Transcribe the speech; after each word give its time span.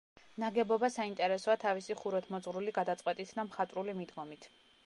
ნაგებობა 0.43 0.89
საინტერესოა 0.93 1.57
თავისი 1.65 1.97
ხუროთმოძღვრული 2.01 2.75
გადაწყვეტით 2.81 3.37
და 3.41 3.49
მხატვრული 3.51 3.97
მიდგომით. 4.01 4.53